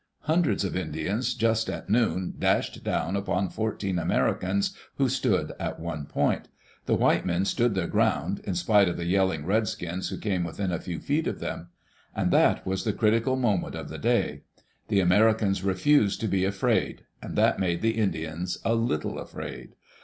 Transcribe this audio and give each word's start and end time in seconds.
Hundreds 0.21 0.63
of 0.65 0.75
Indians 0.75 1.35
just 1.35 1.69
at 1.69 1.87
noon 1.87 2.33
dashed 2.39 2.83
down 2.83 3.15
upon 3.15 3.49
fourteen 3.51 3.99
Americans 3.99 4.75
who 4.97 5.07
stood 5.07 5.51
at 5.59 5.79
one 5.79 6.07
point 6.07 6.47
The 6.87 6.95
white 6.95 7.23
men 7.23 7.45
stood 7.45 7.75
their 7.75 7.85
ground, 7.85 8.41
in 8.43 8.55
spite 8.55 8.89
of 8.89 8.97
the 8.97 9.05
yelling 9.05 9.45
redskins 9.45 10.09
who 10.09 10.17
came 10.17 10.43
within 10.43 10.71
a 10.71 10.79
few 10.79 10.99
feet 10.99 11.27
of 11.27 11.39
them. 11.39 11.67
And 12.15 12.31
that 12.31 12.65
was 12.65 12.83
the 12.83 12.93
critical 12.93 13.35
moment 13.35 13.75
of 13.75 13.89
the 13.89 13.99
day. 13.99 14.41
The 14.87 15.01
Americans 15.01 15.63
refused 15.63 16.19
to 16.21 16.27
be 16.27 16.45
afraid; 16.45 17.03
and 17.21 17.35
that 17.35 17.59
made 17.59 17.81
the 17.83 17.95
Indians 17.95 18.57
a 18.65 18.73
little 18.73 19.19
afraid. 19.19 19.75